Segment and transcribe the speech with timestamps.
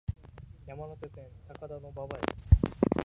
[0.65, 2.33] 山手線、高田馬場駅